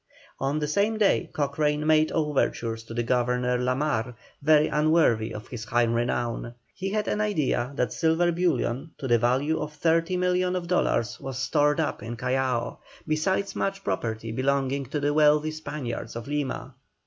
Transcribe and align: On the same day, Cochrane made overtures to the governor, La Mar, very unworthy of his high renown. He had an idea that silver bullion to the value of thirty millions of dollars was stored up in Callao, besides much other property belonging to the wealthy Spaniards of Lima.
On 0.39 0.57
the 0.57 0.67
same 0.67 0.97
day, 0.97 1.29
Cochrane 1.31 1.85
made 1.85 2.11
overtures 2.11 2.81
to 2.85 2.95
the 2.95 3.03
governor, 3.03 3.59
La 3.59 3.75
Mar, 3.75 4.15
very 4.41 4.67
unworthy 4.67 5.31
of 5.31 5.49
his 5.49 5.65
high 5.65 5.83
renown. 5.83 6.55
He 6.73 6.89
had 6.89 7.07
an 7.07 7.21
idea 7.21 7.71
that 7.75 7.93
silver 7.93 8.31
bullion 8.31 8.89
to 8.97 9.07
the 9.07 9.19
value 9.19 9.59
of 9.59 9.73
thirty 9.73 10.17
millions 10.17 10.55
of 10.55 10.67
dollars 10.67 11.19
was 11.19 11.37
stored 11.37 11.79
up 11.79 12.01
in 12.01 12.15
Callao, 12.15 12.79
besides 13.07 13.55
much 13.55 13.75
other 13.77 13.83
property 13.83 14.31
belonging 14.31 14.87
to 14.87 14.99
the 14.99 15.13
wealthy 15.13 15.51
Spaniards 15.51 16.15
of 16.15 16.27
Lima. 16.27 16.73